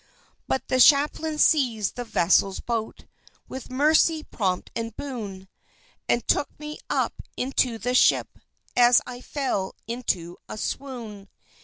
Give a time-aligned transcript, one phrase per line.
[0.47, 3.05] But the chaplain seized the vessel's boat,
[3.47, 5.47] With mercy prompt and boon,
[6.09, 8.39] And took me up into the ship
[8.75, 11.29] As I fell into a swoon.